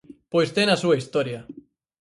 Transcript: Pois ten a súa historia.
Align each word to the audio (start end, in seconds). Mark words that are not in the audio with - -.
Pois 0.31 0.49
ten 0.55 0.67
a 0.69 0.81
súa 0.83 0.99
historia. 0.99 1.39